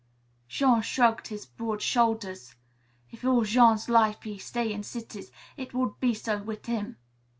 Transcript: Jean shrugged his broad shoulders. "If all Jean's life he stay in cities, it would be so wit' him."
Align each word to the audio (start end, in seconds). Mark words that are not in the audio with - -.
Jean 0.47 0.81
shrugged 0.81 1.27
his 1.27 1.45
broad 1.45 1.79
shoulders. 1.79 2.55
"If 3.11 3.23
all 3.23 3.43
Jean's 3.43 3.87
life 3.87 4.23
he 4.23 4.39
stay 4.39 4.73
in 4.73 4.81
cities, 4.81 5.31
it 5.57 5.75
would 5.75 5.99
be 5.99 6.15
so 6.15 6.41
wit' 6.41 6.65
him." 6.65 6.97